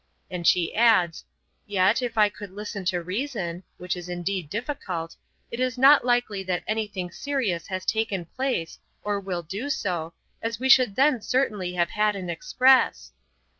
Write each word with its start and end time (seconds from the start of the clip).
And 0.31 0.47
she 0.47 0.73
adds, 0.73 1.23
'yet, 1.67 2.01
if 2.01 2.17
I 2.17 2.27
could 2.27 2.49
listen 2.49 2.85
to 2.85 3.03
reason 3.03 3.61
(which 3.77 3.95
is 3.95 4.09
indeed 4.09 4.49
difficult), 4.49 5.15
it 5.51 5.59
is 5.59 5.77
not 5.77 6.03
likely 6.03 6.41
that 6.41 6.63
anything 6.65 7.11
serious 7.11 7.67
has 7.67 7.85
taken 7.85 8.25
place, 8.25 8.79
or 9.03 9.19
will 9.19 9.43
do 9.43 9.69
so, 9.69 10.13
as 10.41 10.59
we 10.59 10.69
should 10.69 10.95
then 10.95 11.21
certainly 11.21 11.73
have 11.75 11.91
had 11.91 12.15
an 12.15 12.31
express.' 12.31 13.11